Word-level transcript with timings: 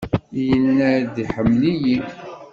Yenna-d 0.45 1.15
iḥemmel-iyi. 1.23 1.97